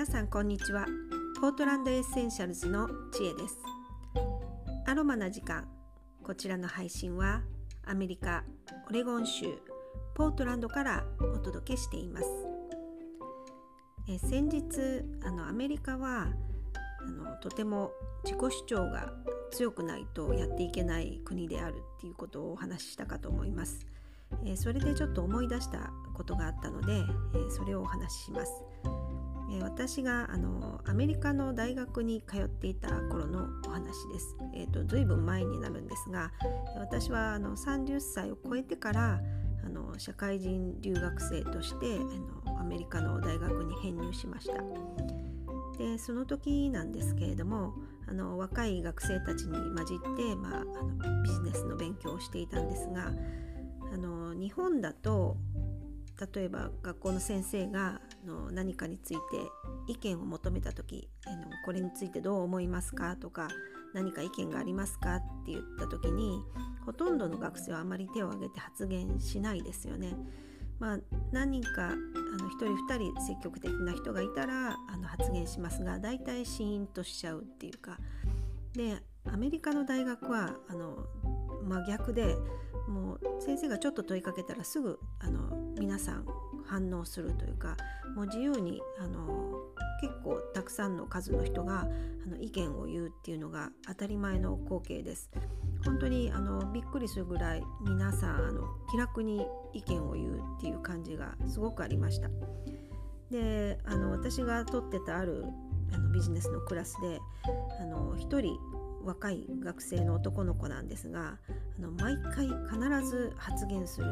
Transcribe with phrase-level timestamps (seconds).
[0.00, 0.86] 皆さんこんにちは
[1.42, 3.58] ポートランドエッセンシャルズの知恵です
[4.86, 5.68] アロマな時間
[6.24, 7.42] こちらの配信は
[7.84, 8.42] アメリカ
[8.88, 9.58] オレゴン州
[10.14, 12.26] ポートランドからお届けしています
[14.08, 14.64] え先日
[15.22, 16.28] あのアメリカは
[17.06, 17.90] あのとても
[18.24, 19.12] 自己主張が
[19.50, 23.86] 強くないとやっていけない国であるっていうことをお話ししたかと思います。
[24.46, 26.92] えそれでちょっと思い出したことがあったので、
[27.34, 28.52] えそれをお話しします。
[29.52, 34.36] え私があのアメリカの大学に通っていた頃のお話です。
[34.54, 36.32] えーと、ずいぶん前になるんですが
[36.76, 39.20] 私はあの30歳を超えてから
[39.64, 44.62] あの社会人留学生としてあのアメリカの大学に編入しました。
[45.78, 47.72] でその時なんですけれども
[48.06, 53.12] あの若い学生たちに混じって、まあ、あのビジネスの勉強をしていたんですが
[53.92, 55.38] あの日本だと
[56.34, 59.20] 例えば学校の先生がの何かについて
[59.88, 63.48] 意見を求めた時あのこれについてどう思いますかとか
[63.94, 66.42] 何か意見がありますかって言った時に
[66.84, 70.14] ほとんどの学生はあまり手を挙げて発言しないですよね。
[70.78, 70.98] まあ、
[71.30, 77.98] 何人かあの1人2人積極的な人がいたらあの発言しますが大体シーンとしちゃうっていうか
[78.72, 78.96] で
[79.30, 81.04] アメリカの大学はあの
[81.68, 82.34] 真逆で
[82.88, 86.24] もう先生がちょっと問いかけたらすぐあの皆さん
[86.66, 87.76] 反応するというか
[88.14, 89.54] もう自由にあの
[90.00, 91.86] 結構たくさんの数の人があ
[92.28, 95.30] の意見を言うっていうのが当たり前の光景です。
[95.84, 102.28] 本当にあのびっくりするぐらい皆さんあの気楽に意見を言うっていう感じがすごくありました。
[103.30, 105.44] であの私が取ってたある
[105.92, 107.20] あのビジネスのクラスで
[107.80, 108.58] あの1人
[109.04, 111.38] 若い学生の男の子なんですが
[111.80, 114.06] あの毎回必ず発言する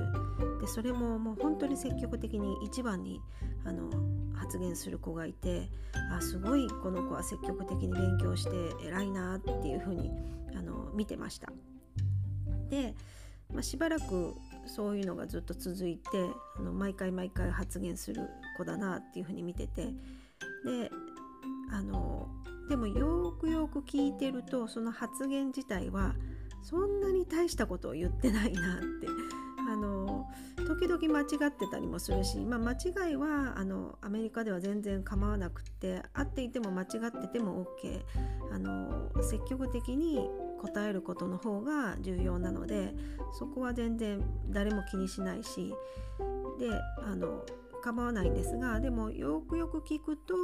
[0.60, 3.20] でそれももう本当に積極的に一番に
[3.66, 3.90] あの
[4.34, 5.70] 発言する子がいて
[6.10, 10.10] あすごいこの子は積極的に勉強して偉いなっていうふうに
[10.56, 11.52] あの見てました。
[12.70, 12.94] で、
[13.52, 14.34] まあ、しばらく
[14.66, 16.08] そういうのがずっと続いて
[16.56, 19.86] あの毎回毎回発言する子だなっていうふうに見てて
[20.64, 20.90] で
[21.70, 22.28] あの
[22.68, 26.14] でもよくよく聞いてるとその発言自体は
[26.68, 29.08] そんなに大したことを言ってないなって。
[29.70, 30.26] あの
[30.66, 38.00] 時々間違ってたりもするし、まあ、間違いはあのアメリカでは全然構わなくって合っていても間違ってても OK
[38.50, 40.26] あの積極的に
[40.62, 42.94] 答えることの方が重要なので
[43.38, 45.74] そこは全然誰も気にしないし
[46.58, 46.70] で
[47.06, 47.44] あの
[47.82, 50.34] 構わないんですがでもよくよく聞くと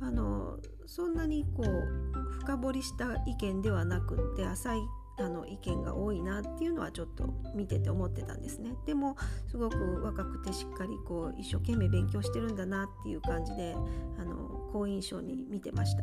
[0.00, 4.80] あのそんなにこう深掘りした意見ではなくって浅い
[5.18, 8.74] あの意見が多いなっていうのはちょっと見てて思ってたんですね。
[8.84, 9.16] でも
[9.48, 13.74] すごく若くてしっかりこう一生懸命勉強してるんだなっていう感じで
[14.18, 16.02] あの好印象に見てました。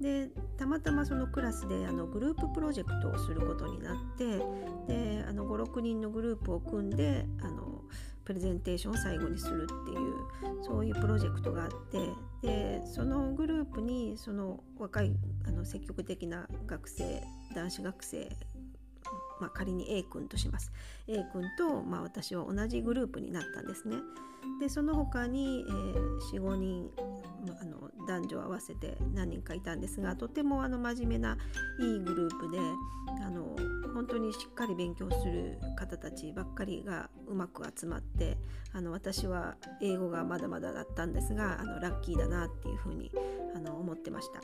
[0.00, 4.38] でたまたまそのクラスであのグループプロジェクトをすることになって
[4.88, 7.82] で56人のグループを組んであの
[8.24, 11.98] プレゼンテーションを最後にするっていうそういうプロジェクトがあって
[12.44, 15.12] でそのグループにその若い
[15.46, 17.22] あの積極的な学生
[17.54, 18.28] 男子学生
[19.40, 20.72] まあ、仮に A 君とします。
[21.08, 23.96] A 君と、まあ、私は同じグループになったんですね。
[24.60, 26.90] でその他に、えー、45人
[27.60, 31.36] あの男女合わせて何人かいたんですがとてもあの真面目な
[31.80, 32.58] いいグループで
[33.24, 33.56] あの
[33.94, 38.36] 本当にしっかり勉強する方たちばっかりがうまく集まって
[38.72, 43.12] あの私は英語がまだまだだったんですがあのラッキーだなっていうふうに
[43.54, 44.40] あの思ってました。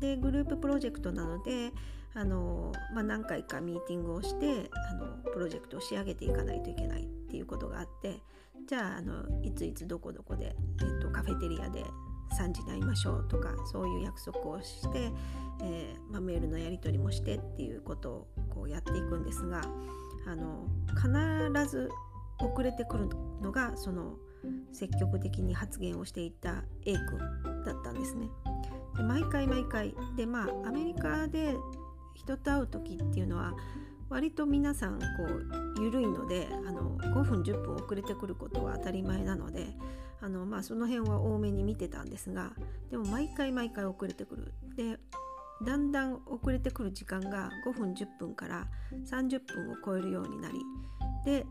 [0.00, 1.72] でグループプロジェクトなので
[2.14, 8.20] あの、まあ、何回かミーティングをしてあのプロジェクトを仕上げていかないといけないっていうことがあって
[8.68, 11.84] じゃああのいついつどこどこで、えっと、カフェテリアで
[12.38, 15.10] 3時に会いましょうとかそういう約束をして、
[15.62, 18.28] えー、まあ、メールのやり取りもしてっていうことを
[18.58, 19.62] こうやっていくんですが
[20.26, 21.88] あの必ず
[22.40, 23.08] 遅れてくる
[23.40, 24.16] のがその
[24.72, 27.18] 積極的に発言をしていた A 君
[27.64, 28.28] だったんですね。
[28.96, 31.54] で毎回毎回でまあアメリカで
[32.14, 33.54] 人と会う時っていうのは
[34.08, 35.04] 割と皆さんこ
[35.78, 39.76] う緩いのであの5分10分遅れてくることは当たり前なので
[40.20, 42.52] あの、まあ、その辺は多めに見てたんですが
[42.90, 44.52] でも毎回毎回遅れてくる。
[44.76, 44.98] で
[45.64, 48.66] だんだん遅れてくる時間が5分10分から
[49.10, 50.60] 30分を超えるようになり
[51.24, 51.44] で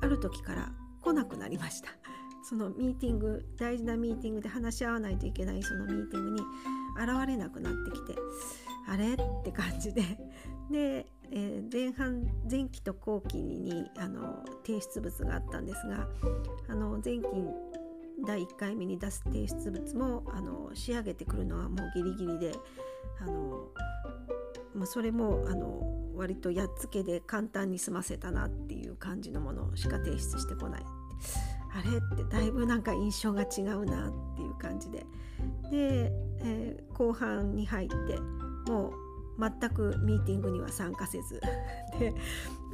[0.00, 0.72] ある時から
[1.02, 1.90] 来なくなりました。
[2.48, 6.40] そのミーティング大事なミーティングで話し合わないといけないそのミーティングに
[6.96, 8.14] 現れなくなってきて
[8.88, 9.14] あれ？
[9.14, 10.02] って感じで。
[10.70, 16.08] で、えー、前半前期と後期にあの提出物があったんですが
[16.68, 17.22] あの前期
[18.26, 22.52] 第1回目に出す提出物もあの仕上げてくるのはもうギリギリで
[23.20, 23.68] あの、
[24.74, 30.82] まあ、それもあの割とやっつけで簡単に済ませたなっていう感じのものしか提出してこない。
[31.72, 31.98] あれ？
[31.98, 35.06] ってだいぶなんか印象が違うなっていう感じで。
[35.70, 36.12] で、
[36.42, 38.18] えー、後半に入って
[38.70, 38.92] もう
[39.38, 41.40] 全くミーティングには参加せず。
[42.00, 42.14] で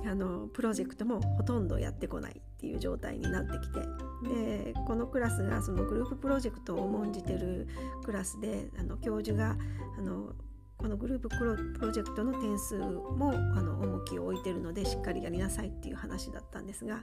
[0.06, 3.80] あのプロジェクトもほとんどやってこないっていう状態になってきて。
[4.22, 7.68] でこのクラスがそのグループプロジェクトを重んじてる
[8.04, 9.56] クラスであの教授が
[9.98, 10.32] あの
[10.76, 11.44] このグループプ
[11.80, 17.02] ロジェクトの点数もあの重きを置いてるのでしっかりやりなさいっていう話だったんですが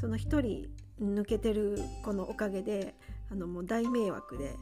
[0.00, 0.68] その1人
[1.00, 2.94] 抜けてるこのおかげで
[3.30, 4.54] あのもう大迷惑で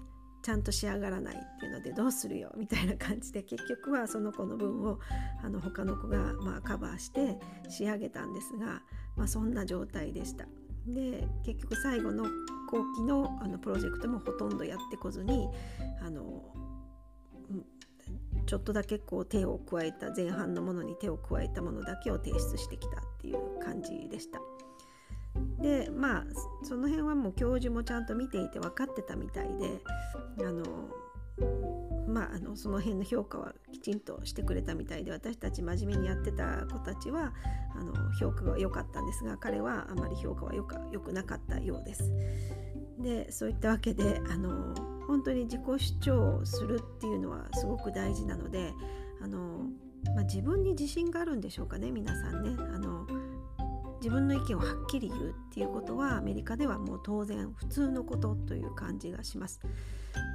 [0.43, 4.99] ちゃんと仕上がらないっていうのでどうするよみたいな感じで結局はその子の分を
[5.43, 7.38] あの他の子がまカバーして
[7.69, 8.82] 仕上げたんですが、
[9.17, 10.46] まあ、そんな状態でした。
[10.86, 12.31] で結局最後の後
[12.96, 15.48] 期のあのプロジェクトもほとんどやってこずに
[16.02, 16.42] あの
[18.46, 24.40] ちょっとだけこう手を加えた前半のものに手を加えたものだけを提出してきたっていう感じでした。
[25.60, 26.25] でまあ
[26.62, 29.82] その辺はもう教授もちゃんと見ていて分かってたみたいで
[30.46, 30.62] あの
[32.14, 37.32] まあ、あのその辺の評価はきちんとしてくれたみたいで私たち真面目にやってた子たちは
[37.75, 42.12] あの評価が良かったんですが彼はあまり評価は良か良くなかったようです。
[43.00, 44.75] でそういったわけであの
[45.08, 48.72] 本当に自己主張するっていうのはすごく大事なので
[49.20, 49.67] あの、
[50.14, 53.08] まあ、自分に自信があるんでしょうかね皆さんねあの
[54.04, 59.60] 自分の意見をはっきり言うっていうことはアメリカではもう当然普通のことという感じがします。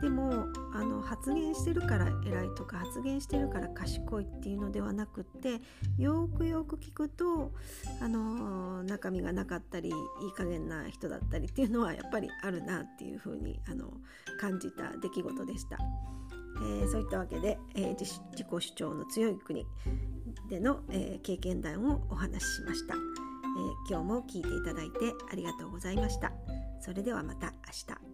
[0.01, 5.61] でもあの発言してるから偉いとか発言してるから賢いっていうのではなくって
[5.99, 7.53] よくよく聞くと
[8.01, 9.95] あの中身がなかったりいい
[10.35, 13.93] 加減な人だったりっていうのはやっぱりあるなっていうふうにあの
[14.39, 15.77] 感じた出来事でした。
[16.61, 19.65] えー、そういったわけで、えー、自己主張の強い国
[20.49, 22.95] での、えー、経験談をお話ししました、
[23.59, 26.31] え今日も聞いていただいてありがとうございました。
[26.81, 28.08] それではまた明日。